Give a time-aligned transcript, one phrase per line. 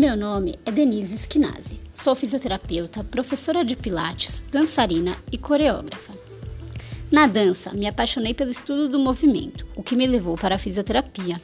[0.00, 1.78] Meu nome é Denise Schinazi.
[1.90, 6.14] Sou fisioterapeuta, professora de pilates, dançarina e coreógrafa.
[7.12, 11.38] Na dança, me apaixonei pelo estudo do movimento, o que me levou para a fisioterapia.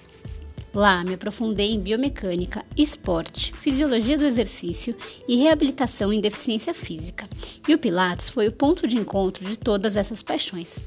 [0.72, 4.96] Lá, me aprofundei em biomecânica, esporte, fisiologia do exercício
[5.29, 7.29] e reabilitação em deficiência física.
[7.68, 10.82] E o Pilates foi o ponto de encontro de todas essas paixões.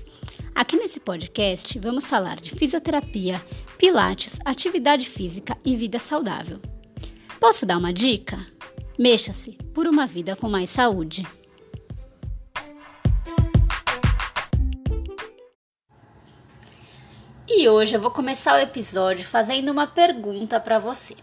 [0.56, 3.40] Aqui nesse podcast, vamos falar de fisioterapia,
[3.78, 6.60] Pilates, atividade física e vida saudável.
[7.40, 8.38] Posso dar uma dica?
[8.98, 11.26] Mexa-se por uma vida com mais saúde.
[17.48, 21.16] E hoje eu vou começar o episódio fazendo uma pergunta para você.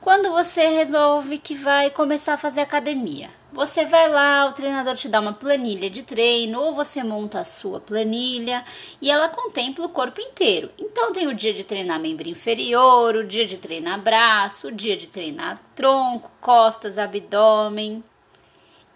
[0.00, 5.08] Quando você resolve que vai começar a fazer academia, você vai lá, o treinador te
[5.08, 8.64] dá uma planilha de treino, ou você monta a sua planilha
[9.00, 10.70] e ela contempla o corpo inteiro.
[10.78, 14.96] Então tem o dia de treinar membro inferior, o dia de treinar braço, o dia
[14.96, 18.02] de treinar tronco, costas, abdômen.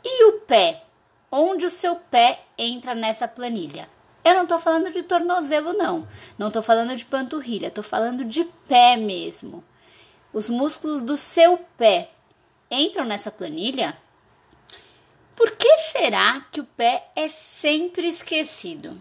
[0.03, 0.85] E o pé?
[1.31, 3.89] Onde o seu pé entra nessa planilha?
[4.25, 6.09] Eu não tô falando de tornozelo, não.
[6.39, 9.63] Não tô falando de panturrilha, tô falando de pé mesmo.
[10.33, 12.11] Os músculos do seu pé
[12.71, 13.97] entram nessa planilha?
[15.37, 18.99] Por que será que o pé é sempre esquecido?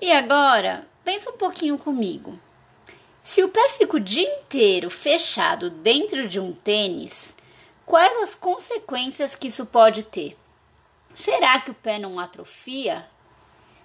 [0.00, 2.38] E agora, pensa um pouquinho comigo.
[3.22, 7.34] Se o pé fica o dia inteiro fechado dentro de um tênis,
[7.86, 10.36] quais as consequências que isso pode ter?
[11.14, 13.08] Será que o pé não atrofia?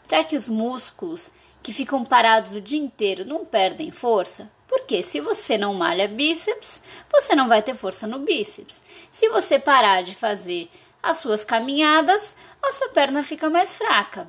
[0.03, 1.31] Será que os músculos
[1.63, 4.51] que ficam parados o dia inteiro não perdem força?
[4.73, 8.83] Porque se você não malha bíceps, você não vai ter força no bíceps.
[9.11, 10.67] Se você parar de fazer
[11.01, 14.27] as suas caminhadas, a sua perna fica mais fraca.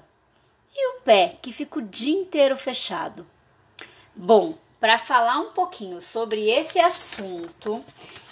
[0.77, 3.27] E o pé, que fica o dia inteiro fechado?
[4.15, 7.83] Bom, para falar um pouquinho sobre esse assunto,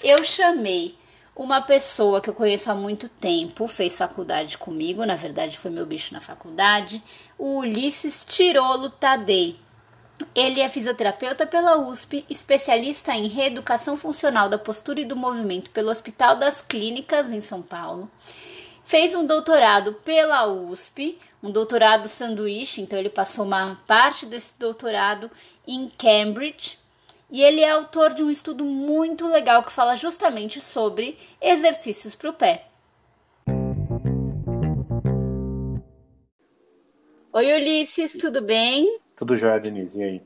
[0.04, 0.94] eu chamei
[1.34, 5.86] uma pessoa que eu conheço há muito tempo, fez faculdade comigo, na verdade foi meu
[5.86, 7.02] bicho na faculdade,
[7.38, 9.58] o Ulisses Tirolo Tadei.
[10.34, 15.90] Ele é fisioterapeuta pela USP, especialista em reeducação funcional da postura e do movimento pelo
[15.90, 18.10] Hospital das Clínicas em São Paulo.
[18.84, 25.30] Fez um doutorado pela USP, um doutorado sanduíche, então ele passou uma parte desse doutorado
[25.66, 26.78] em Cambridge.
[27.30, 32.30] E ele é autor de um estudo muito legal que fala justamente sobre exercícios para
[32.30, 32.66] o pé.
[37.34, 39.00] Oi, Ulisses, tudo bem?
[39.16, 40.22] Tudo jóia, Denise, e aí?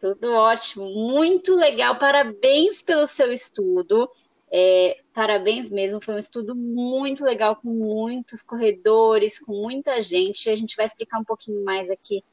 [0.00, 4.10] Tudo ótimo, muito legal, parabéns pelo seu estudo.
[4.50, 10.48] É, parabéns mesmo, foi um estudo muito legal, com muitos corredores, com muita gente.
[10.48, 12.24] A gente vai explicar um pouquinho mais aqui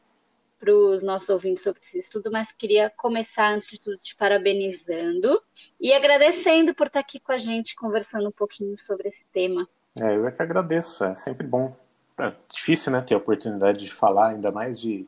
[0.58, 5.42] para os nossos ouvintes sobre esse estudo, mas queria começar, antes de tudo, te parabenizando
[5.78, 9.68] e agradecendo por estar aqui com a gente, conversando um pouquinho sobre esse tema.
[10.00, 11.76] É, eu é que agradeço, é sempre bom
[12.22, 15.08] é difícil, né, ter a oportunidade de falar ainda mais de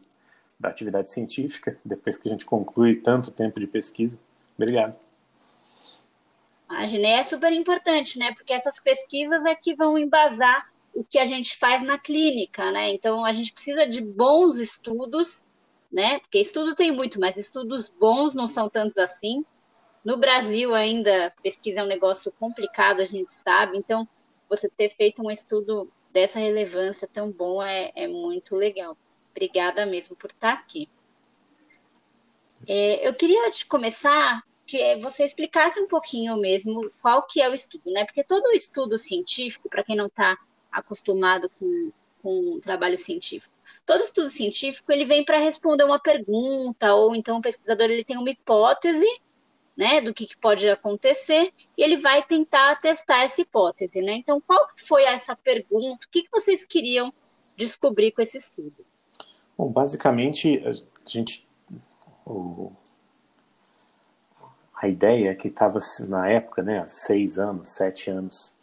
[0.62, 4.18] da atividade científica depois que a gente conclui tanto tempo de pesquisa.
[4.56, 4.96] Obrigado.
[6.70, 8.34] Imagina, é super importante, né?
[8.34, 12.92] Porque essas pesquisas é que vão embasar o que a gente faz na clínica, né?
[12.92, 15.44] Então a gente precisa de bons estudos,
[15.92, 16.20] né?
[16.20, 19.44] Porque estudo tem muito, mas estudos bons não são tantos assim.
[20.04, 23.78] No Brasil ainda pesquisa é um negócio complicado, a gente sabe.
[23.78, 24.08] Então
[24.50, 28.98] você ter feito um estudo dessa relevância tão bom é, é muito legal.
[29.32, 30.90] Obrigada mesmo por estar aqui.
[32.68, 37.92] É, eu queria começar que você explicasse um pouquinho mesmo qual que é o estudo,
[37.92, 38.06] né?
[38.06, 40.38] Porque todo estudo científico, para quem não está
[40.72, 43.54] acostumado com, com o trabalho científico,
[43.86, 48.18] todo estudo científico ele vem para responder uma pergunta ou então o pesquisador ele tem
[48.18, 49.08] uma hipótese
[49.76, 54.14] né, do que, que, pode acontecer, e ele vai tentar testar essa hipótese, né?
[54.14, 56.06] Então, qual foi essa pergunta?
[56.06, 57.14] O que, que vocês queriam
[57.56, 58.86] descobrir com esse estudo?
[59.58, 61.47] Bom, basicamente, a gente...
[62.26, 62.72] O,
[64.76, 65.78] a ideia que estava
[66.08, 68.56] na época, né, há seis anos, sete anos,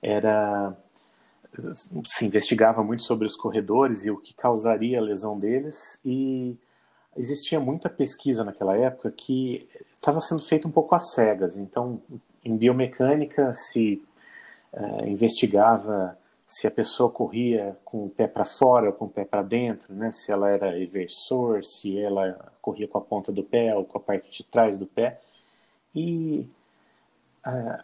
[0.00, 0.74] era
[2.06, 6.56] se investigava muito sobre os corredores e o que causaria a lesão deles e
[7.16, 9.66] existia muita pesquisa naquela época que
[10.06, 11.56] estava sendo feita um pouco às cegas.
[11.56, 12.00] Então,
[12.44, 14.00] em biomecânica, se
[14.72, 16.16] uh, investigava
[16.46, 19.92] se a pessoa corria com o pé para fora ou com o pé para dentro,
[19.92, 20.12] né?
[20.12, 24.00] se ela era eversor, se ela corria com a ponta do pé ou com a
[24.00, 25.20] parte de trás do pé.
[25.92, 26.48] E
[27.44, 27.82] uh,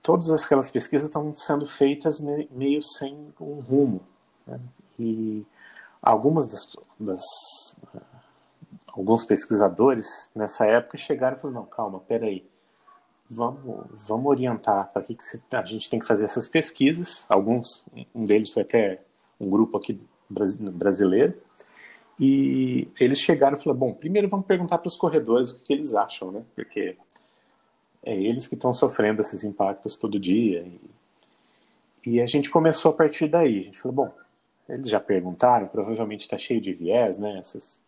[0.00, 2.20] todas aquelas pesquisas estão sendo feitas
[2.52, 4.00] meio sem um rumo.
[4.46, 4.60] Né?
[4.96, 5.44] E
[6.00, 7.80] algumas das, das
[8.92, 12.46] alguns pesquisadores nessa época chegaram e falaram, não, calma, peraí,
[13.28, 15.22] vamos, vamos orientar para que, que
[15.56, 17.26] a gente tem que fazer essas pesquisas.
[17.28, 17.84] Alguns,
[18.14, 19.00] um deles foi até
[19.40, 21.34] um grupo aqui brasileiro.
[22.20, 25.72] E eles chegaram e falaram: bom, primeiro vamos perguntar para os corredores o que, que,
[25.72, 26.42] eles acham, né?
[26.54, 26.96] Porque
[28.02, 30.64] é eles que estão sofrendo esses impactos todo dia.
[32.04, 33.60] E, e a gente começou a partir daí.
[33.60, 34.14] A gente falou: bom,
[34.68, 37.38] eles já perguntaram, provavelmente está cheio de viés, né?
[37.38, 37.82] Essas,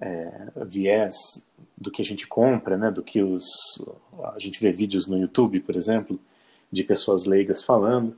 [0.00, 1.14] é, viés
[1.76, 2.90] do que a gente compra, né?
[2.90, 3.44] Do que os
[4.34, 6.18] a gente vê vídeos no YouTube, por exemplo,
[6.70, 8.16] de pessoas leigas falando.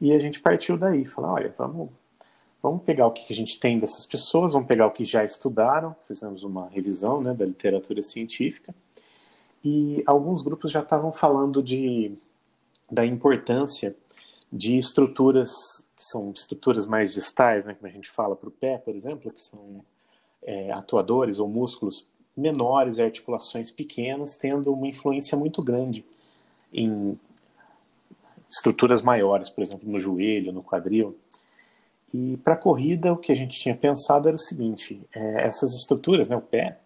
[0.00, 1.90] E a gente partiu daí, falar, olha, vamos
[2.64, 5.94] vamos pegar o que a gente tem dessas pessoas, vamos pegar o que já estudaram,
[6.00, 8.74] fizemos uma revisão né, da literatura científica,
[9.62, 12.16] e alguns grupos já estavam falando de,
[12.90, 13.94] da importância
[14.50, 15.50] de estruturas
[15.94, 19.30] que são estruturas mais distais, né, como a gente fala para o pé, por exemplo,
[19.30, 19.84] que são
[20.44, 22.06] é, atuadores ou músculos
[22.36, 26.04] menores e articulações pequenas, tendo uma influência muito grande
[26.72, 27.18] em
[28.48, 31.16] estruturas maiores, por exemplo, no joelho, no quadril.
[32.12, 35.72] E para a corrida, o que a gente tinha pensado era o seguinte: é, essas
[35.74, 36.78] estruturas, né, o pé,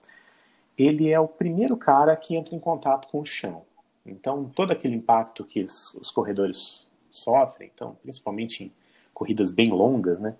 [0.76, 3.62] ele é o primeiro cara que entra em contato com o chão.
[4.06, 8.72] Então, todo aquele impacto que os, os corredores sofrem, então, principalmente em
[9.12, 10.34] corridas bem longas, né,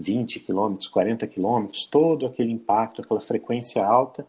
[0.00, 4.26] 20 km, 40 km, todo aquele impacto, aquela frequência alta,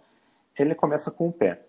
[0.58, 1.62] ele começa com o pé.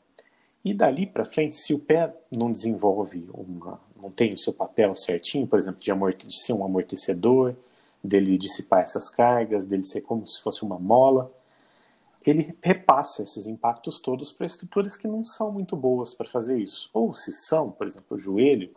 [0.65, 4.95] E dali para frente, se o pé não desenvolve uma, não tem o seu papel
[4.95, 7.55] certinho, por exemplo, de, de ser um amortecedor,
[8.03, 11.33] dele dissipar essas cargas, dele ser como se fosse uma mola,
[12.25, 16.89] ele repassa esses impactos todos para estruturas que não são muito boas para fazer isso.
[16.93, 18.71] Ou se são, por exemplo, o joelho,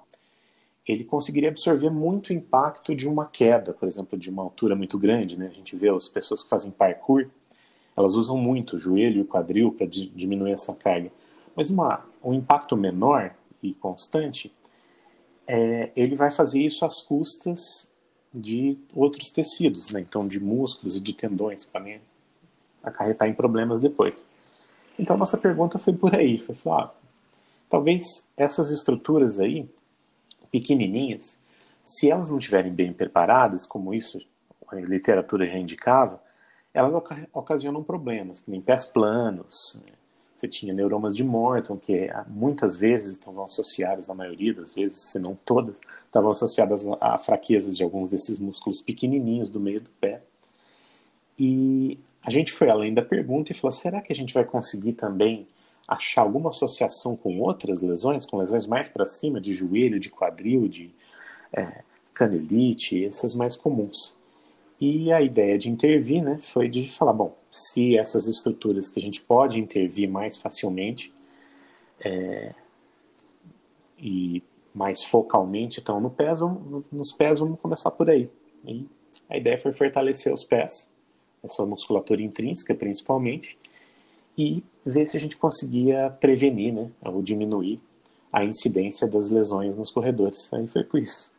[0.87, 5.37] ele conseguiria absorver muito impacto de uma queda, por exemplo, de uma altura muito grande.
[5.37, 5.47] Né?
[5.47, 7.27] A gente vê as pessoas que fazem parkour,
[7.97, 11.11] elas usam muito o joelho e o quadril para diminuir essa carga.
[11.55, 13.33] Mas uma, um impacto menor
[13.63, 14.53] e constante,
[15.47, 17.93] é, ele vai fazer isso às custas
[18.33, 20.01] de outros tecidos, né?
[20.01, 21.99] então de músculos e de tendões, para
[22.83, 24.27] acarretar em problemas depois.
[24.99, 26.93] Então nossa pergunta foi por aí, foi falar, ah,
[27.69, 29.67] talvez essas estruturas aí,
[30.55, 31.41] pequenininhas,
[31.83, 34.21] se elas não estiverem bem preparadas, como isso
[34.69, 36.21] a literatura já indicava,
[36.73, 36.93] elas
[37.33, 39.95] ocasionam problemas, que nem pés planos, né?
[40.35, 45.17] Você tinha neuromas de Morton, que muitas vezes estavam associadas, na maioria das vezes, se
[45.17, 50.21] não todas, estavam associadas a fraquezas de alguns desses músculos pequenininhos do meio do pé.
[51.39, 54.93] E a gente foi além da pergunta e falou: será que a gente vai conseguir
[54.93, 55.47] também
[55.87, 60.67] achar alguma associação com outras lesões, com lesões mais para cima, de joelho, de quadril,
[60.67, 60.93] de
[61.53, 61.83] é,
[62.13, 64.17] canelite, essas mais comuns?
[64.79, 69.01] E a ideia de intervir né, foi de falar: bom, se essas estruturas que a
[69.01, 71.13] gente pode intervir mais facilmente
[71.99, 72.53] é,
[73.97, 74.43] e
[74.73, 76.39] mais focalmente estão no pés,
[76.91, 78.29] nos pés vamos começar por aí.
[78.67, 78.85] E
[79.29, 80.93] a ideia foi fortalecer os pés,
[81.41, 83.57] essa musculatura intrínseca principalmente,
[84.37, 87.81] e ver se a gente conseguia prevenir né, ou diminuir
[88.31, 90.51] a incidência das lesões nos corredores.
[90.53, 91.33] Aí foi por isso.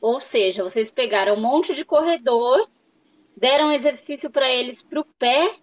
[0.00, 2.68] Ou seja, vocês pegaram um monte de corredor,
[3.36, 5.54] deram exercício para eles para o pé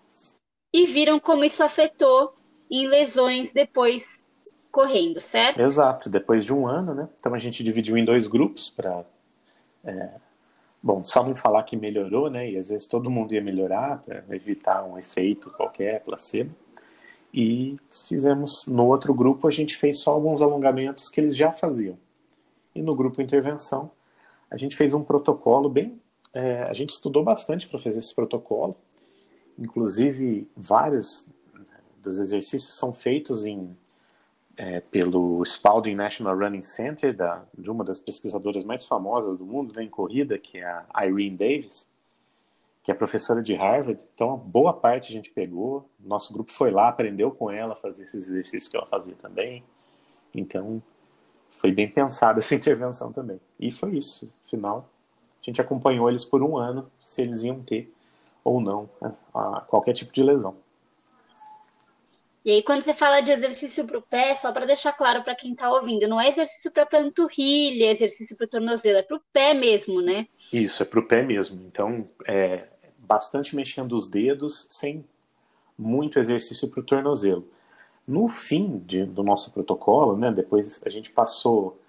[0.74, 2.34] e viram como isso afetou
[2.70, 4.20] em lesões depois
[4.72, 5.62] correndo, certo?
[5.62, 7.10] Exato, depois de um ano, né?
[7.20, 9.06] Então a gente dividiu em dois grupos para.
[9.84, 10.10] É,
[10.82, 12.50] bom, só não falar que melhorou, né?
[12.50, 16.54] E às vezes todo mundo ia melhorar para evitar um efeito qualquer, placebo.
[17.34, 21.98] E fizemos, no outro grupo, a gente fez só alguns alongamentos que eles já faziam.
[22.76, 23.92] E no grupo intervenção,
[24.50, 26.00] a gente fez um protocolo bem.
[26.34, 28.76] É, a gente estudou bastante para fazer esse protocolo.
[29.58, 31.28] Inclusive, vários
[32.02, 33.76] dos exercícios são feitos em,
[34.58, 39.74] é, pelo Spalding National Running Center, da, de uma das pesquisadoras mais famosas do mundo
[39.76, 41.88] né, em corrida, que é a Irene Davis,
[42.84, 44.04] que é professora de Harvard.
[44.14, 45.90] Então, boa parte a gente pegou.
[46.00, 49.64] Nosso grupo foi lá, aprendeu com ela a fazer esses exercícios que ela fazia também.
[50.34, 50.82] Então,
[51.50, 53.40] foi bem pensada essa intervenção também.
[53.60, 54.32] E foi isso.
[54.46, 54.90] Final,
[55.42, 57.92] a gente acompanhou eles por um ano, se eles iam ter
[58.44, 59.14] ou não né,
[59.68, 60.56] qualquer tipo de lesão.
[62.44, 65.36] E aí, quando você fala de exercício para o pé, só para deixar claro para
[65.36, 69.18] quem está ouvindo, não é exercício para panturrilha, é exercício para o tornozelo, é para
[69.18, 70.28] o pé mesmo, né?
[70.52, 71.62] Isso, é para o pé mesmo.
[71.68, 72.66] Então, é
[72.98, 75.06] bastante mexendo os dedos, sem
[75.78, 77.48] muito exercício para o tornozelo.
[78.08, 81.80] No fim de, do nosso protocolo, né, depois a gente passou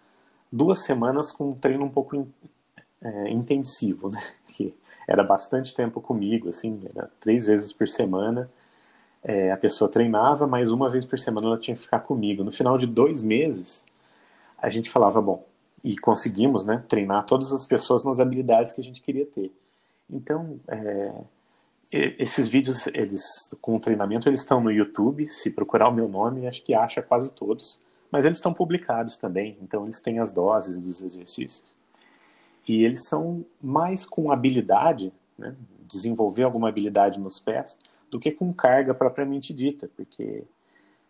[0.50, 2.32] duas semanas com um treino um pouco in,
[3.00, 4.74] é, intensivo, né, que
[5.08, 8.50] era bastante tempo comigo, assim, era três vezes por semana,
[9.24, 12.42] é, a pessoa treinava, mas uma vez por semana ela tinha que ficar comigo.
[12.42, 13.84] No final de dois meses,
[14.58, 15.44] a gente falava, bom,
[15.84, 19.52] e conseguimos né, treinar todas as pessoas nas habilidades que a gente queria ter.
[20.10, 21.12] Então, é,
[21.92, 23.22] esses vídeos eles
[23.60, 25.28] com o treinamento eles estão no YouTube.
[25.30, 27.78] Se procurar o meu nome, acho que acha quase todos.
[28.10, 31.74] Mas eles estão publicados também, então eles têm as doses dos exercícios.
[32.68, 35.54] E eles são mais com habilidade, né,
[35.88, 37.78] desenvolver alguma habilidade nos pés,
[38.12, 40.44] do que com carga propriamente dita, porque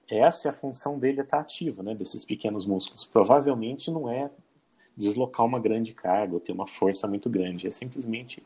[0.09, 3.05] essa é a função dele estar ativo, né, desses pequenos músculos.
[3.05, 4.31] Provavelmente não é
[4.97, 8.41] deslocar uma grande carga ou ter uma força muito grande, é simplesmente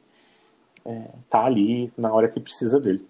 [0.79, 3.07] estar é, tá ali na hora que precisa dele.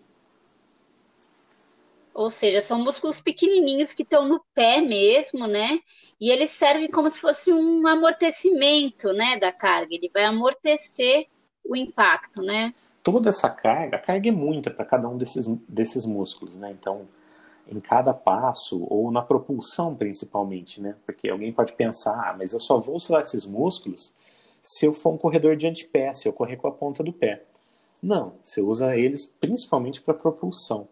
[2.12, 5.79] Ou seja, são músculos pequenininhos que estão no pé mesmo, né?
[6.19, 9.95] E eles servem como se fosse um amortecimento, né, da carga.
[9.95, 11.29] Ele vai amortecer
[11.62, 12.75] o impacto, né?
[13.07, 16.73] Toda essa carga, a carga é muita para cada um desses, desses músculos, né?
[16.77, 17.07] Então,
[17.69, 20.97] em cada passo ou na propulsão principalmente, né?
[21.07, 24.13] Porque alguém pode pensar, ah, mas eu só vou usar esses músculos
[24.61, 27.45] se eu for um corredor de antepé, se eu correr com a ponta do pé.
[28.03, 30.89] Não, você usa eles principalmente para propulsão.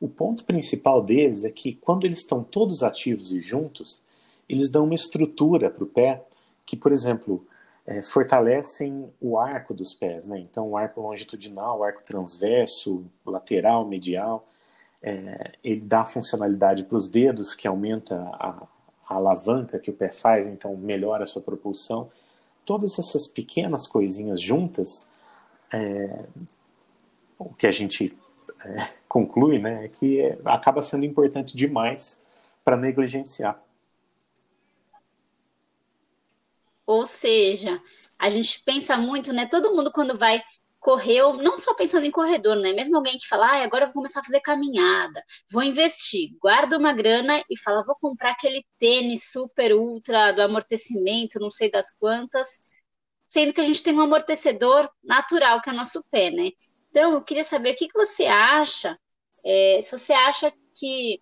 [0.00, 4.02] O ponto principal deles é que quando eles estão todos ativos e juntos,
[4.48, 6.20] eles dão uma estrutura para o pé
[6.66, 7.46] que, por exemplo,
[7.86, 10.38] é, fortalecem o arco dos pés, né?
[10.38, 14.48] Então, o arco longitudinal, o arco transverso, lateral, medial,
[15.02, 18.66] é, ele dá funcionalidade para os dedos, que aumenta a,
[19.06, 22.10] a, alavanca que o pé faz, então melhora a sua propulsão.
[22.64, 25.10] Todas essas pequenas coisinhas juntas,
[25.70, 26.24] é,
[27.38, 28.16] o que a gente
[28.64, 28.76] é,
[29.06, 32.22] conclui, né, é que é, acaba sendo importante demais
[32.64, 33.62] para negligenciar.
[36.86, 37.80] Ou seja,
[38.18, 39.46] a gente pensa muito, né?
[39.46, 40.42] Todo mundo quando vai
[40.84, 42.74] correr, não só pensando em corredor, né?
[42.74, 46.76] Mesmo alguém que fala, ah, agora eu vou começar a fazer caminhada, vou investir, guarda
[46.76, 51.90] uma grana e fala, vou comprar aquele tênis super ultra do amortecimento, não sei das
[51.98, 52.60] quantas,
[53.28, 56.50] sendo que a gente tem um amortecedor natural que é o nosso pé, né?
[56.90, 58.96] Então, eu queria saber o que, que você acha,
[59.44, 61.20] é, se você acha que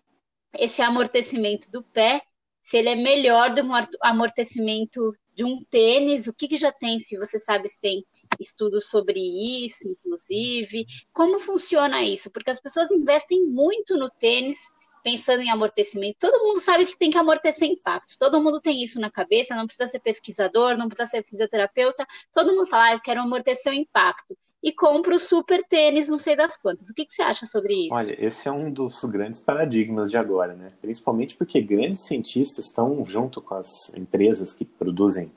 [0.58, 2.20] esse amortecimento do pé,
[2.62, 3.62] se ele é melhor do
[4.02, 8.04] amortecimento de um tênis, o que, que já tem, se você sabe se tem
[8.38, 9.18] estudos sobre
[9.64, 12.30] isso, inclusive, como funciona isso?
[12.30, 14.58] Porque as pessoas investem muito no tênis
[15.02, 16.18] pensando em amortecimento.
[16.20, 18.16] Todo mundo sabe que tem que amortecer impacto.
[18.18, 22.06] Todo mundo tem isso na cabeça, não precisa ser pesquisador, não precisa ser fisioterapeuta.
[22.32, 26.18] Todo mundo fala, ah, eu quero amortecer o impacto e compra o super tênis, não
[26.18, 26.88] sei das quantas.
[26.88, 27.94] O que, que, você acha sobre isso?
[27.94, 30.68] Olha, esse é um dos grandes paradigmas de agora, né?
[30.80, 35.32] Principalmente porque grandes cientistas estão junto com as empresas que produzem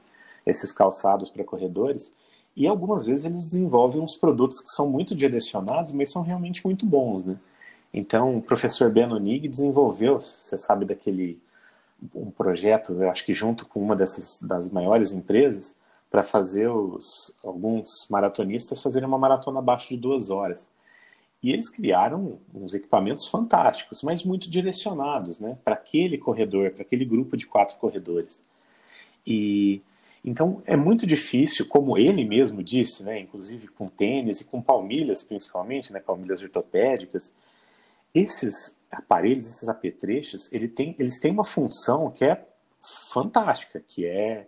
[0.46, 2.14] esses calçados para corredores
[2.56, 6.86] e algumas vezes eles desenvolvem uns produtos que são muito direcionados, mas são realmente muito
[6.86, 7.38] bons, né?
[7.92, 11.40] Então, o professor Benonig desenvolveu, você sabe daquele
[12.14, 15.76] um projeto, eu acho que junto com uma dessas das maiores empresas,
[16.10, 20.70] para fazer os, alguns maratonistas fazerem uma maratona abaixo de duas horas.
[21.44, 27.06] E eles criaram uns equipamentos fantásticos, mas muito direcionados né, para aquele corredor, para aquele
[27.06, 28.44] grupo de quatro corredores.
[29.26, 29.82] E
[30.24, 35.24] então é muito difícil, como ele mesmo disse, né, inclusive com tênis e com palmilhas
[35.24, 37.32] principalmente, né, palmilhas ortopédicas,
[38.12, 42.44] esses aparelhos, esses apetrechos, ele tem, eles têm uma função que é
[43.12, 44.48] fantástica, que é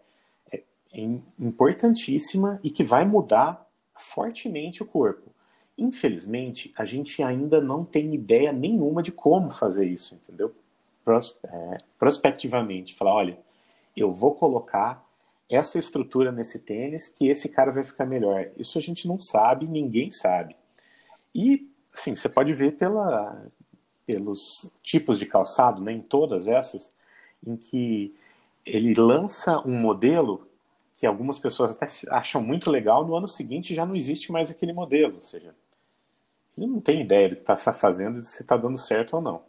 [1.39, 5.31] importantíssima e que vai mudar fortemente o corpo.
[5.77, 10.53] Infelizmente, a gente ainda não tem ideia nenhuma de como fazer isso, entendeu?
[11.05, 13.39] Pros, é, prospectivamente, falar, olha,
[13.95, 15.05] eu vou colocar
[15.49, 18.49] essa estrutura nesse tênis que esse cara vai ficar melhor.
[18.57, 20.55] Isso a gente não sabe, ninguém sabe.
[21.33, 23.45] E, assim, você pode ver pela,
[24.05, 26.91] pelos tipos de calçado, né, em todas essas,
[27.45, 28.15] em que
[28.65, 30.46] ele lança um modelo
[30.97, 34.73] que algumas pessoas até acham muito legal, no ano seguinte já não existe mais aquele
[34.73, 35.15] modelo.
[35.15, 35.55] Ou seja,
[36.57, 39.43] ele não tem ideia do que está fazendo, se está dando certo ou não.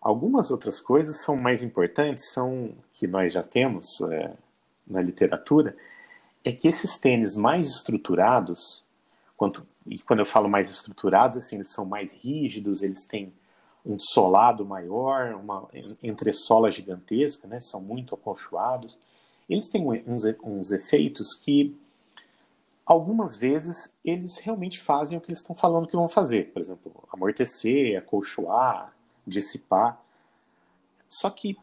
[0.00, 4.32] Algumas outras coisas são mais importantes, são que nós já temos é,
[4.84, 5.76] na literatura,
[6.42, 8.84] é que esses tênis mais estruturados,
[9.36, 13.32] quanto, e quando eu falo mais estruturados, assim, eles são mais rígidos, eles têm
[13.86, 15.68] um solado maior, uma
[16.02, 18.98] entressola gigantesca, né, são muito acolchoados
[19.50, 21.76] eles têm uns, uns efeitos que
[22.86, 26.52] algumas vezes eles realmente fazem o que eles estão falando que vão fazer.
[26.52, 28.94] Por exemplo, amortecer, acolchoar,
[29.26, 30.00] dissipar.
[31.08, 31.56] Só que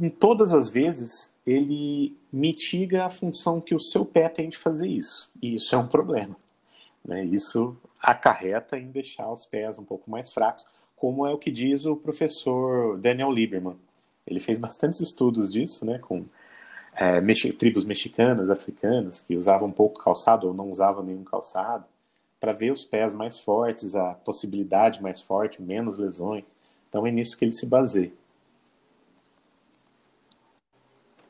[0.00, 4.88] em todas as vezes ele mitiga a função que o seu pé tem de fazer
[4.88, 5.30] isso.
[5.40, 6.36] E isso é um problema.
[7.04, 7.24] Né?
[7.24, 10.64] Isso acarreta em deixar os pés um pouco mais fracos,
[10.96, 13.76] como é o que diz o professor Daniel Lieberman.
[14.26, 16.24] Ele fez bastantes estudos disso, né, com
[16.94, 17.20] é,
[17.52, 21.84] tribos mexicanas, africanas, que usavam pouco calçado ou não usavam nenhum calçado,
[22.38, 26.44] para ver os pés mais fortes, a possibilidade mais forte, menos lesões.
[26.88, 28.12] Então é nisso que ele se baseia.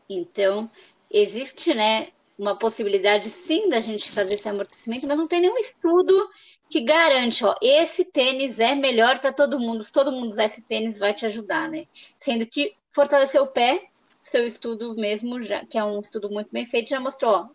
[0.08, 0.70] Então,
[1.10, 6.28] existe, né, uma possibilidade sim da gente fazer esse amortecimento, mas não tem nenhum estudo
[6.68, 9.84] que garante, ó, esse tênis é melhor para todo mundo.
[9.84, 11.86] Se todo mundo usar esse tênis, vai te ajudar, né?
[12.18, 13.88] Sendo que fortalecer o pé,
[14.22, 17.48] seu estudo mesmo, já, que é um estudo muito bem feito, já mostrou, ó,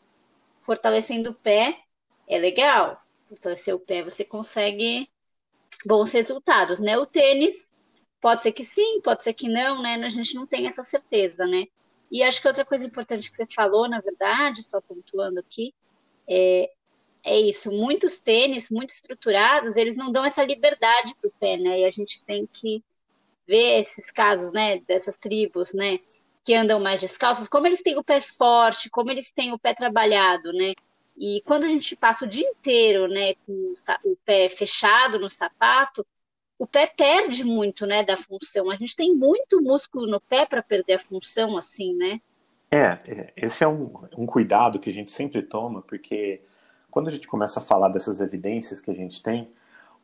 [0.59, 1.79] fortalecendo o pé
[2.27, 3.01] é legal.
[3.29, 5.09] Fortalecer o pé, você consegue
[5.85, 6.97] bons resultados, né?
[6.97, 7.73] O tênis,
[8.19, 9.95] pode ser que sim, pode ser que não, né?
[9.95, 11.65] A gente não tem essa certeza, né?
[12.11, 15.73] E acho que outra coisa importante que você falou, na verdade, só pontuando aqui,
[16.29, 16.69] é,
[17.23, 17.71] é isso.
[17.71, 21.81] Muitos tênis, muito estruturados, eles não dão essa liberdade para o pé, né?
[21.81, 22.83] E a gente tem que
[23.47, 25.97] ver esses casos, né, dessas tribos, né,
[26.47, 29.73] que andam mais descalços, como eles têm o pé forte, como eles têm o pé
[29.73, 30.71] trabalhado, né?
[31.17, 33.73] E quando a gente passa o dia inteiro, né, com
[34.05, 36.07] o pé fechado no sapato,
[36.57, 38.71] o pé perde muito, né, da função.
[38.71, 42.21] A gente tem muito músculo no pé para perder a função, assim, né?
[42.71, 46.39] É, é, esse é um, um cuidado que a gente sempre toma, porque
[46.89, 49.49] quando a gente começa a falar dessas evidências que a gente tem,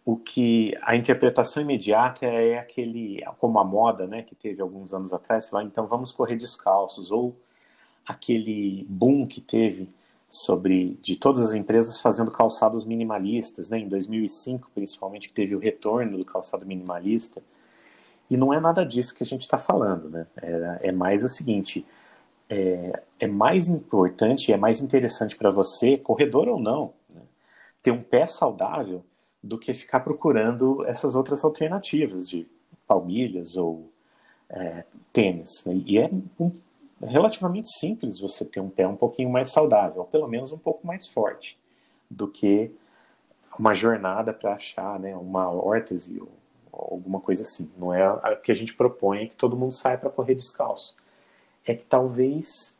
[0.05, 5.13] o que a interpretação imediata é aquele, como a moda, né, que teve alguns anos
[5.13, 7.35] atrás, falar, então vamos correr descalços, ou
[8.05, 9.89] aquele boom que teve
[10.29, 13.77] sobre de todas as empresas fazendo calçados minimalistas, né?
[13.77, 17.41] Em 2005, principalmente, que teve o retorno do calçado minimalista.
[18.29, 20.25] E não é nada disso que a gente está falando, né?
[20.41, 21.85] É, é, mais o seguinte:
[22.49, 27.21] é, é mais importante, é mais interessante para você, corredor ou não, né?
[27.83, 29.03] ter um pé saudável
[29.43, 32.47] do que ficar procurando essas outras alternativas de
[32.87, 33.91] palmilhas ou
[34.49, 35.65] é, tênis.
[35.65, 35.81] Né?
[35.85, 36.51] E é um
[37.05, 40.85] relativamente simples você ter um pé um pouquinho mais saudável, ou pelo menos um pouco
[40.85, 41.57] mais forte,
[42.09, 42.71] do que
[43.57, 46.31] uma jornada para achar né, uma órtese ou,
[46.71, 47.71] ou, alguma coisa assim.
[47.77, 50.95] Não é o que a gente propõe é que todo mundo saia para correr descalço.
[51.65, 52.79] É que talvez.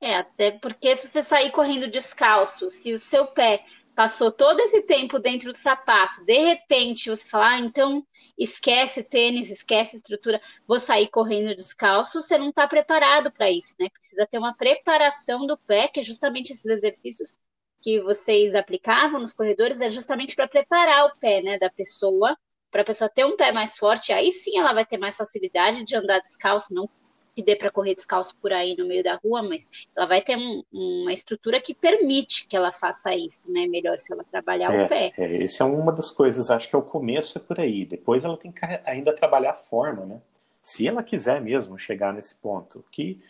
[0.00, 3.60] É, até porque se você sair correndo descalço, se o seu pé
[3.94, 9.50] passou todo esse tempo dentro do sapato, de repente você fala, ah, então esquece tênis,
[9.50, 13.88] esquece estrutura, vou sair correndo descalço, você não está preparado para isso, né?
[13.90, 17.36] Precisa ter uma preparação do pé, que é justamente esses exercícios
[17.80, 22.36] que vocês aplicavam nos corredores, é justamente para preparar o pé, né, da pessoa,
[22.70, 25.84] para a pessoa ter um pé mais forte, aí sim ela vai ter mais facilidade
[25.84, 26.88] de andar descalço, não
[27.34, 30.36] que dê para correr descalço por aí no meio da rua, mas ela vai ter
[30.36, 33.66] um, uma estrutura que permite que ela faça isso, né?
[33.66, 35.12] Melhor se ela trabalhar é, o pé.
[35.18, 37.84] É, essa é uma das coisas, acho que é o começo é por aí.
[37.84, 40.20] Depois ela tem que ainda trabalhar a forma, né?
[40.62, 43.20] Se ela quiser mesmo chegar nesse ponto, que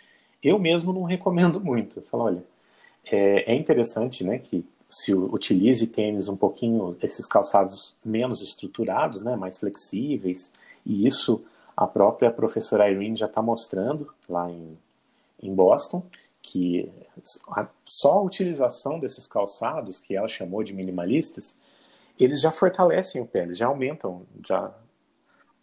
[0.43, 1.99] eu mesmo não recomendo muito.
[1.99, 2.45] Eu falo, olha,
[3.05, 9.35] é, é interessante, né, que se utilize tênis um pouquinho, esses calçados menos estruturados, né,
[9.35, 10.53] mais flexíveis,
[10.87, 11.43] e isso
[11.77, 14.79] a própria professora Irene já está mostrando lá em,
[15.43, 16.07] em Boston
[16.41, 16.93] que
[17.49, 21.59] a, só a utilização desses calçados, que ela chamou de minimalistas,
[22.21, 24.73] eles já fortalecem o pé, eles já aumentam, já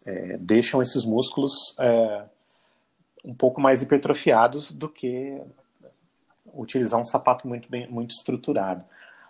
[0.06, 2.24] é, deixam esses músculos é,
[3.24, 5.39] um pouco mais hipertrofiados do que
[6.54, 8.84] utilizar um sapato muito bem, muito estruturado.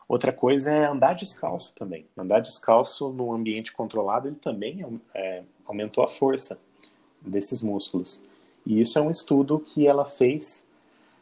[0.08, 2.08] Outra coisa é andar descalço também.
[2.18, 6.60] Andar descalço no ambiente controlado, ele também é, aumentou a força
[7.22, 8.22] desses músculos.
[8.66, 10.68] E isso é um estudo que ela fez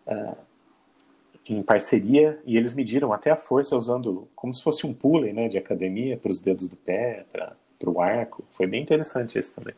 [0.07, 0.37] uh,
[1.45, 5.47] em parceria e eles mediram até a força usando como se fosse um pulley né,
[5.47, 8.43] de academia para os dedos do pé, para o arco.
[8.51, 9.73] Foi bem interessante esse também.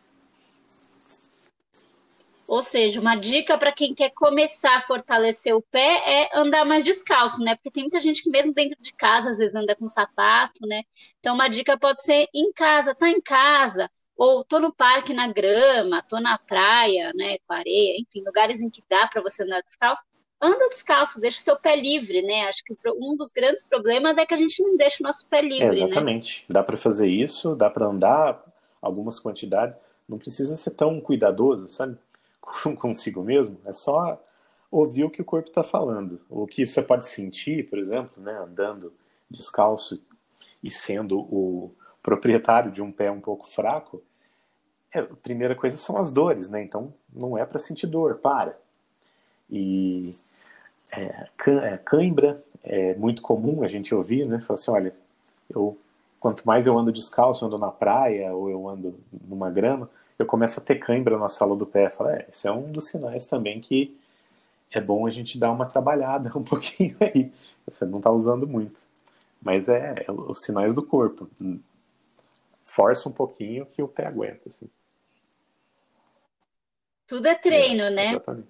[2.51, 6.83] Ou seja, uma dica para quem quer começar a fortalecer o pé é andar mais
[6.83, 7.55] descalço, né?
[7.55, 10.83] Porque tem muita gente que mesmo dentro de casa às vezes anda com sapato, né?
[11.21, 13.89] Então uma dica pode ser em casa, tá em casa,
[14.21, 18.69] ou tô no parque na grama, tô na praia, né, com areia, enfim, lugares em
[18.69, 20.03] que dá para você andar descalço,
[20.39, 22.47] anda descalço, deixa o seu pé livre, né?
[22.47, 25.41] Acho que um dos grandes problemas é que a gente não deixa o nosso pé
[25.41, 26.41] livre, é, exatamente.
[26.41, 26.45] Né?
[26.53, 28.43] Dá para fazer isso, dá para andar
[28.79, 29.75] algumas quantidades,
[30.07, 31.97] não precisa ser tão cuidadoso, sabe?
[32.77, 34.23] Consigo mesmo, é só
[34.69, 36.21] ouvir o que o corpo está falando.
[36.29, 38.93] O que você pode sentir, por exemplo, né, andando
[39.27, 39.99] descalço
[40.63, 41.71] e sendo o
[42.03, 44.03] proprietário de um pé um pouco fraco,
[44.93, 46.63] é, a primeira coisa são as dores, né?
[46.63, 48.57] Então não é para sentir dor, para.
[49.49, 50.15] E
[50.91, 54.39] é, é, cãibra é muito comum a gente ouvir, né?
[54.41, 54.93] Falar assim, olha,
[55.49, 55.77] eu
[56.19, 58.95] quanto mais eu ando descalço, eu ando na praia ou eu ando
[59.27, 61.89] numa grama, eu começo a ter cãibra na sala do pé.
[61.89, 63.97] Falo, é, esse é um dos sinais também que
[64.71, 67.31] é bom a gente dar uma trabalhada um pouquinho aí.
[67.67, 68.83] Você não está usando muito.
[69.41, 71.29] Mas é, é, os sinais do corpo.
[72.63, 74.47] Força um pouquinho que o pé aguenta.
[74.47, 74.69] Assim.
[77.11, 78.09] Tudo é treino, é, né?
[78.11, 78.47] Exatamente.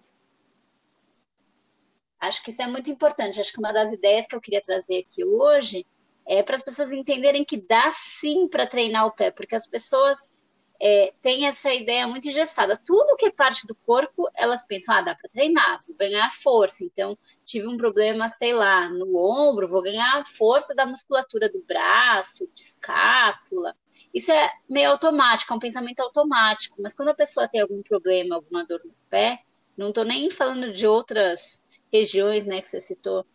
[2.19, 3.41] Acho que isso é muito importante.
[3.41, 5.83] Acho que uma das ideias que eu queria trazer aqui hoje
[6.27, 10.35] é para as pessoas entenderem que dá sim para treinar o pé, porque as pessoas
[10.79, 12.77] é, têm essa ideia muito engessada.
[12.77, 16.83] Tudo que é parte do corpo, elas pensam, ah, dá para treinar, vou ganhar força.
[16.83, 22.47] Então, tive um problema, sei lá, no ombro, vou ganhar força da musculatura do braço,
[22.53, 23.75] de escápula.
[24.13, 26.81] Isso é meio automático, é um pensamento automático.
[26.81, 29.39] Mas quando a pessoa tem algum problema, alguma dor no pé,
[29.77, 33.25] não estou nem falando de outras regiões, né, que você citou,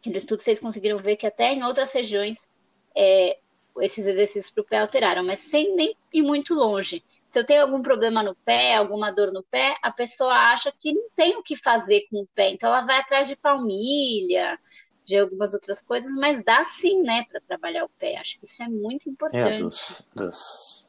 [0.00, 2.48] que no estudo vocês conseguiram ver que até em outras regiões
[2.96, 3.38] é,
[3.80, 7.04] esses exercícios para o pé alteraram, mas sem nem ir muito longe.
[7.26, 10.92] Se eu tenho algum problema no pé, alguma dor no pé, a pessoa acha que
[10.92, 14.58] não tem o que fazer com o pé, então ela vai atrás de palmilha,
[15.06, 18.16] de algumas outras coisas, mas dá sim, né, para trabalhar o pé.
[18.18, 19.48] Acho que isso é muito importante.
[19.48, 20.88] É, dos, dos,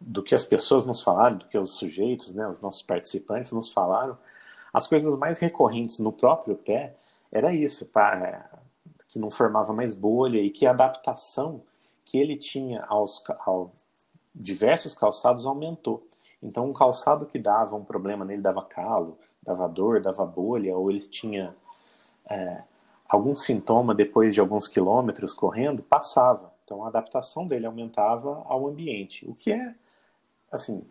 [0.00, 3.70] do que as pessoas nos falaram, do que os sujeitos, né, os nossos participantes nos
[3.70, 4.16] falaram,
[4.72, 6.96] as coisas mais recorrentes no próprio pé
[7.30, 8.48] era isso, pra,
[9.06, 11.62] que não formava mais bolha e que a adaptação
[12.04, 13.72] que ele tinha aos, ao
[14.34, 16.06] diversos calçados aumentou.
[16.42, 20.90] Então, um calçado que dava um problema nele, dava calo, dava dor, dava bolha, ou
[20.90, 21.54] ele tinha
[22.28, 22.62] é,
[23.10, 26.52] algum sintoma depois de alguns quilômetros correndo, passava.
[26.64, 29.74] Então, a adaptação dele aumentava ao ambiente, o que é,
[30.52, 30.84] assim,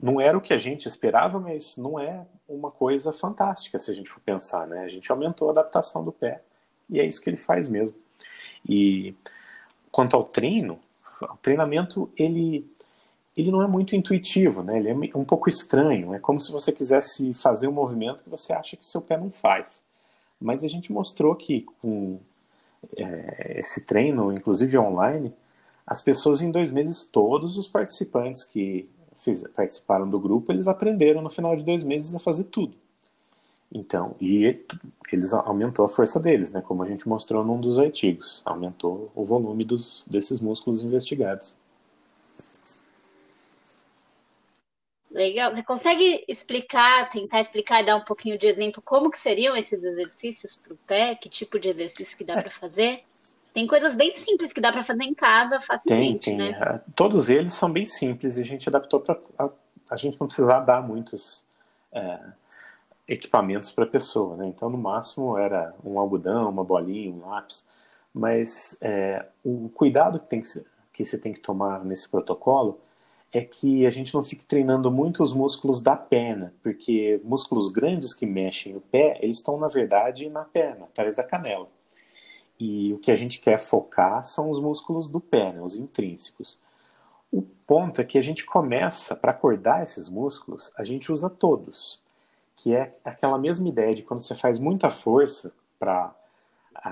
[0.00, 3.94] não era o que a gente esperava, mas não é uma coisa fantástica se a
[3.94, 4.84] gente for pensar, né?
[4.84, 6.42] A gente aumentou a adaptação do pé
[6.88, 7.96] e é isso que ele faz mesmo.
[8.68, 9.14] E
[9.90, 10.78] quanto ao treino,
[11.20, 12.70] o treinamento ele
[13.36, 14.78] ele não é muito intuitivo, né?
[14.78, 16.14] Ele é um pouco estranho.
[16.14, 19.28] É como se você quisesse fazer um movimento que você acha que seu pé não
[19.28, 19.84] faz.
[20.44, 22.18] Mas a gente mostrou que com
[22.98, 25.32] é, esse treino, inclusive online,
[25.86, 31.22] as pessoas em dois meses, todos os participantes que fiz, participaram do grupo, eles aprenderam
[31.22, 32.76] no final de dois meses a fazer tudo.
[33.72, 34.60] Então, e
[35.10, 36.60] eles aumentou a força deles, né?
[36.60, 41.56] Como a gente mostrou num dos artigos, aumentou o volume dos, desses músculos investigados.
[45.14, 45.54] Legal.
[45.54, 49.82] Você consegue explicar, tentar explicar e dar um pouquinho de exemplo como que seriam esses
[49.84, 51.14] exercícios para o pé?
[51.14, 52.42] Que tipo de exercício que dá é.
[52.42, 53.04] para fazer?
[53.52, 56.50] Tem coisas bem simples que dá para fazer em casa facilmente, tem, tem.
[56.50, 56.58] né?
[56.60, 59.48] É, todos eles são bem simples e a gente adaptou para a,
[59.90, 61.46] a, gente não precisar dar muitos
[61.92, 62.18] é,
[63.06, 64.48] equipamentos para a pessoa, né?
[64.48, 67.64] Então, no máximo era um algodão, uma bolinha, um lápis.
[68.12, 70.48] Mas é, o cuidado que, tem que,
[70.92, 72.80] que você tem que tomar nesse protocolo
[73.38, 78.14] é que a gente não fique treinando muito os músculos da perna, porque músculos grandes
[78.14, 81.68] que mexem o pé, eles estão na verdade na perna, atrás da canela.
[82.58, 86.60] E o que a gente quer focar são os músculos do pé, né, os intrínsecos.
[87.32, 92.00] O ponto é que a gente começa, para acordar esses músculos, a gente usa todos,
[92.54, 96.14] que é aquela mesma ideia de quando você faz muita força para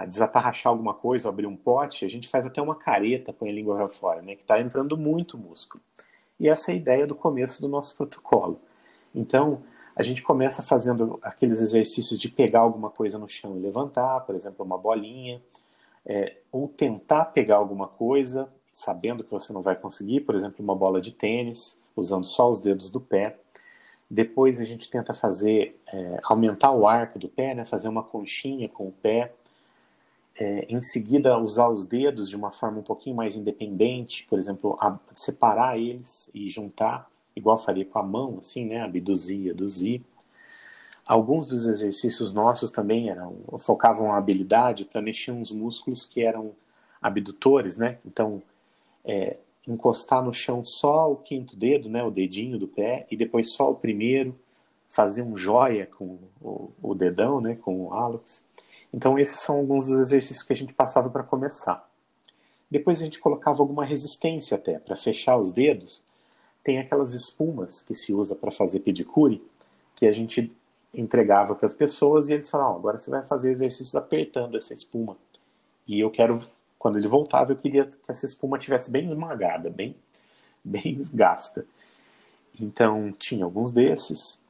[0.09, 3.77] desatarrachar alguma coisa, abrir um pote, a gente faz até uma careta, põe a língua
[3.77, 5.83] para fora, né, que está entrando muito músculo.
[6.39, 8.61] E essa é a ideia do começo do nosso protocolo.
[9.15, 9.63] Então,
[9.95, 14.35] a gente começa fazendo aqueles exercícios de pegar alguma coisa no chão e levantar, por
[14.35, 15.43] exemplo, uma bolinha,
[16.05, 20.75] é, ou tentar pegar alguma coisa, sabendo que você não vai conseguir, por exemplo, uma
[20.75, 23.37] bola de tênis, usando só os dedos do pé.
[24.11, 28.69] Depois a gente tenta fazer, é, aumentar o arco do pé, né, fazer uma conchinha
[28.69, 29.33] com o pé.
[30.39, 34.79] É, em seguida, usar os dedos de uma forma um pouquinho mais independente, por exemplo,
[34.81, 38.81] a, separar eles e juntar igual faria com a mão, assim, né?
[38.83, 40.03] Abduzir, aduzir.
[41.05, 46.53] Alguns dos exercícios nossos também eram, focavam a habilidade para mexer uns músculos que eram
[47.01, 47.99] abdutores, né?
[48.07, 48.43] Então,
[49.05, 52.03] é, encostar no chão só o quinto dedo, né?
[52.03, 54.39] O dedinho do pé, e depois só o primeiro,
[54.89, 57.57] fazer um joia com o, o dedão, né?
[57.61, 58.47] Com o hálux.
[58.93, 61.89] Então, esses são alguns dos exercícios que a gente passava para começar.
[62.71, 66.03] Depois a gente colocava alguma resistência até, para fechar os dedos,
[66.65, 69.43] tem aquelas espumas que se usa para fazer pedicure,
[69.95, 70.53] que a gente
[70.95, 74.75] entregava para as pessoas e eles falavam, oh, agora você vai fazer exercícios apertando essa
[74.75, 75.17] espuma.
[75.87, 76.45] E eu quero,
[76.79, 79.97] quando ele voltava, eu queria que essa espuma tivesse bem esmagada, bem,
[80.63, 81.67] bem gasta.
[82.61, 84.41] Então, tinha alguns desses.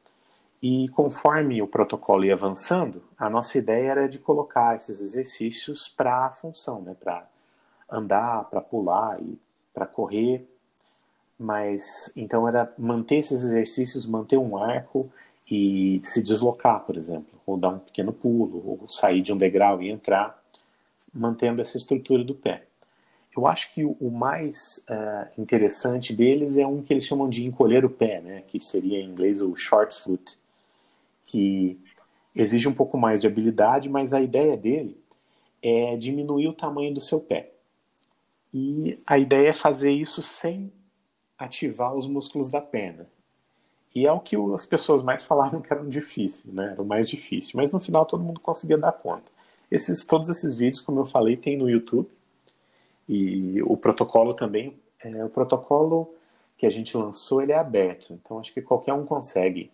[0.63, 6.27] E conforme o protocolo ia avançando, a nossa ideia era de colocar esses exercícios para
[6.27, 7.27] a função, né, para
[7.91, 9.37] andar, para pular e
[9.75, 10.49] para correr.
[11.37, 15.11] Mas então era manter esses exercícios, manter um arco
[15.51, 19.83] e se deslocar, por exemplo, ou dar um pequeno pulo, ou sair de um degrau
[19.83, 20.41] e entrar,
[21.13, 22.63] mantendo essa estrutura do pé.
[23.37, 27.85] Eu acho que o mais uh, interessante deles é um que eles chamam de encolher
[27.85, 28.43] o pé, né?
[28.47, 30.37] que seria em inglês o short foot,
[31.25, 31.79] que
[32.35, 35.01] exige um pouco mais de habilidade, mas a ideia dele
[35.63, 37.53] é diminuir o tamanho do seu pé.
[38.53, 40.73] E a ideia é fazer isso sem
[41.39, 43.07] ativar os músculos da perna.
[43.95, 46.73] E é o que as pessoas mais falavam que era difícil, né?
[46.73, 47.53] Era o mais difícil.
[47.57, 49.31] Mas no final todo mundo conseguia dar conta.
[49.71, 52.09] Esses, todos esses vídeos, como eu falei, tem no YouTube.
[53.09, 54.77] E o protocolo também.
[55.03, 56.15] É, o protocolo
[56.57, 58.13] que a gente lançou ele é aberto.
[58.13, 59.71] Então acho que qualquer um consegue.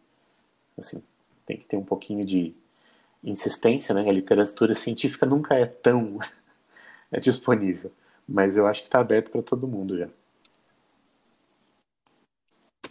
[0.76, 1.02] Assim,
[1.48, 2.54] tem que ter um pouquinho de
[3.24, 4.06] insistência, né?
[4.06, 6.18] A literatura científica nunca é tão
[7.10, 7.90] é disponível.
[8.28, 10.08] Mas eu acho que está aberto para todo mundo já.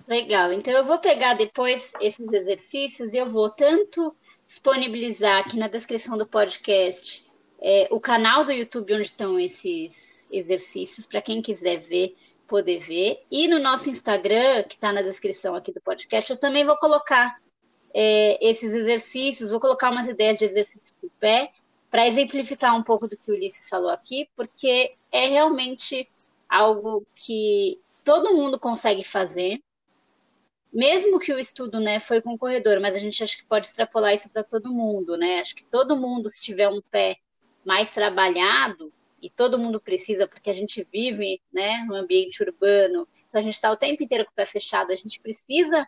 [0.08, 0.52] Legal.
[0.52, 4.15] Então eu vou pegar depois esses exercícios e eu vou tanto
[4.48, 7.30] disponibilizar aqui na descrição do podcast
[7.62, 12.15] é, o canal do YouTube onde estão esses exercícios para quem quiser ver
[12.48, 16.63] poder ver e no nosso Instagram que está na descrição aqui do podcast eu também
[16.65, 17.36] vou colocar
[17.93, 21.52] é, esses exercícios, vou colocar umas ideias de exercício para o pé
[21.89, 26.08] para exemplificar um pouco do que o Ulisses falou aqui, porque é realmente
[26.50, 29.62] algo que todo mundo consegue fazer
[30.71, 33.67] mesmo que o estudo né, foi com o corredor, mas a gente acha que pode
[33.67, 35.39] extrapolar isso para todo mundo, né?
[35.39, 37.17] Acho que todo mundo, se tiver um pé
[37.65, 43.39] mais trabalhado, e todo mundo precisa, porque a gente vive né, no ambiente urbano, então
[43.39, 45.88] a gente está o tempo inteiro com o pé fechado, a gente precisa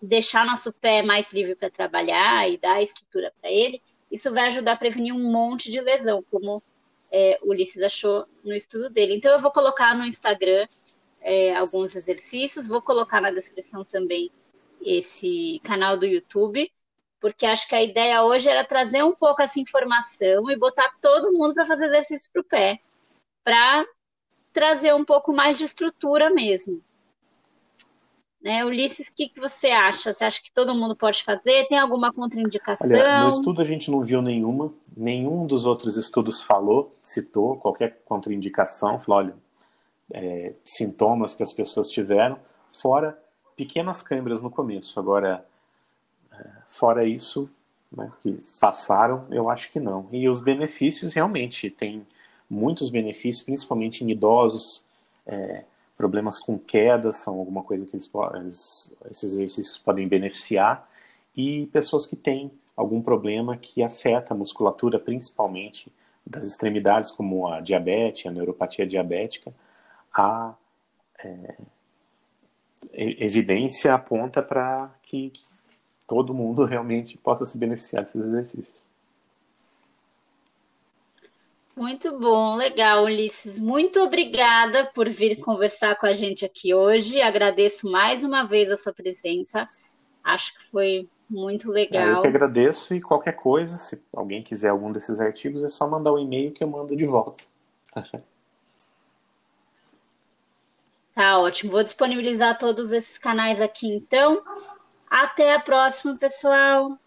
[0.00, 3.82] deixar nosso pé mais livre para trabalhar e dar estrutura para ele.
[4.10, 6.62] Isso vai ajudar a prevenir um monte de lesão, como
[7.10, 9.14] é, o Ulisses achou no estudo dele.
[9.14, 10.66] Então eu vou colocar no Instagram
[11.20, 12.68] é, alguns exercícios.
[12.68, 14.30] Vou colocar na descrição também
[14.80, 16.70] esse canal do YouTube,
[17.20, 21.32] porque acho que a ideia hoje era trazer um pouco essa informação e botar todo
[21.32, 22.80] mundo para fazer exercício para o pé,
[23.42, 23.84] para
[24.52, 26.82] trazer um pouco mais de estrutura mesmo.
[28.44, 30.12] Né, Ulisses, o que, que você acha?
[30.12, 31.66] Você acha que todo mundo pode fazer?
[31.66, 32.86] Tem alguma contraindicação?
[32.90, 38.02] Olha, no estudo a gente não viu nenhuma, nenhum dos outros estudos falou, citou qualquer
[38.04, 39.34] contraindicação, falou, olha,
[40.12, 42.38] é, sintomas que as pessoas tiveram,
[42.70, 43.18] fora
[43.56, 45.00] pequenas câimbras no começo.
[45.00, 45.42] Agora,
[46.30, 47.48] é, fora isso,
[47.90, 50.06] né, que passaram, eu acho que não.
[50.12, 52.06] E os benefícios, realmente, tem
[52.50, 54.84] muitos benefícios, principalmente em idosos,
[55.26, 55.64] é,
[55.96, 60.88] problemas com quedas são alguma coisa que eles, esses exercícios podem beneficiar,
[61.36, 65.92] e pessoas que têm algum problema que afeta a musculatura, principalmente
[66.26, 69.52] das extremidades, como a diabetes, a neuropatia diabética,
[70.12, 70.54] a
[71.22, 71.56] é,
[72.92, 75.32] evidência aponta para que
[76.06, 78.93] todo mundo realmente possa se beneficiar desses exercícios.
[81.76, 83.58] Muito bom, legal, Ulisses.
[83.58, 87.20] Muito obrigada por vir conversar com a gente aqui hoje.
[87.20, 89.68] Agradeço mais uma vez a sua presença.
[90.22, 92.08] Acho que foi muito legal.
[92.08, 96.12] Eu que agradeço e qualquer coisa, se alguém quiser algum desses artigos, é só mandar
[96.12, 97.42] um e-mail que eu mando de volta.
[97.92, 98.04] Tá?
[101.14, 101.70] Tá ótimo.
[101.70, 104.42] Vou disponibilizar todos esses canais aqui então.
[105.08, 106.98] Até a próxima, pessoal.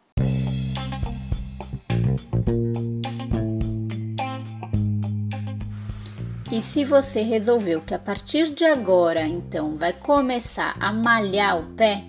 [6.51, 11.65] E se você resolveu que a partir de agora, então, vai começar a malhar o
[11.75, 12.05] pé,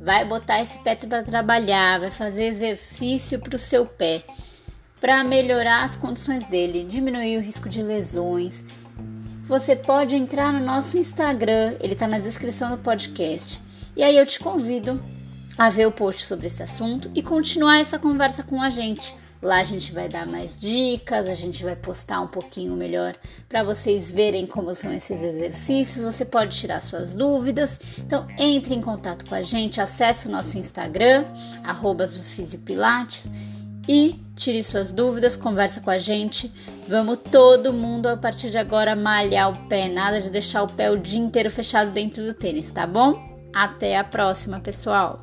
[0.00, 4.24] vai botar esse pé para trabalhar, vai fazer exercício para o seu pé,
[5.00, 8.64] para melhorar as condições dele, diminuir o risco de lesões,
[9.46, 13.60] você pode entrar no nosso Instagram, ele está na descrição do podcast.
[13.94, 14.98] E aí eu te convido
[15.58, 19.14] a ver o post sobre esse assunto e continuar essa conversa com a gente.
[19.44, 23.14] Lá a gente vai dar mais dicas, a gente vai postar um pouquinho melhor
[23.46, 26.02] para vocês verem como são esses exercícios.
[26.02, 27.78] Você pode tirar suas dúvidas.
[27.98, 31.26] Então entre em contato com a gente, acesse o nosso Instagram,
[31.62, 32.06] arroba
[32.64, 33.30] Pilates
[33.86, 36.50] e tire suas dúvidas, conversa com a gente.
[36.88, 40.90] Vamos todo mundo a partir de agora malhar o pé, nada de deixar o pé
[40.90, 43.22] o dia inteiro fechado dentro do tênis, tá bom?
[43.54, 45.22] Até a próxima, pessoal!